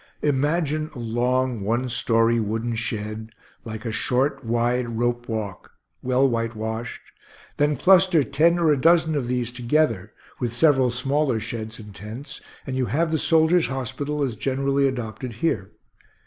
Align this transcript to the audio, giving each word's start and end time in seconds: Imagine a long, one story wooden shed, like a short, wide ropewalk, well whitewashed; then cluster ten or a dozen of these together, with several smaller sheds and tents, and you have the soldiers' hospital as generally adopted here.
Imagine 0.23 0.89
a 0.95 0.97
long, 0.97 1.61
one 1.63 1.87
story 1.87 2.39
wooden 2.39 2.75
shed, 2.75 3.29
like 3.63 3.85
a 3.85 3.91
short, 3.91 4.43
wide 4.43 4.87
ropewalk, 4.97 5.73
well 6.01 6.27
whitewashed; 6.27 7.11
then 7.57 7.75
cluster 7.75 8.23
ten 8.23 8.57
or 8.57 8.71
a 8.71 8.81
dozen 8.81 9.13
of 9.13 9.27
these 9.27 9.51
together, 9.51 10.11
with 10.39 10.53
several 10.53 10.89
smaller 10.89 11.39
sheds 11.39 11.77
and 11.77 11.93
tents, 11.93 12.41
and 12.65 12.75
you 12.75 12.87
have 12.87 13.11
the 13.11 13.19
soldiers' 13.19 13.67
hospital 13.67 14.23
as 14.23 14.35
generally 14.35 14.87
adopted 14.87 15.33
here. 15.33 15.69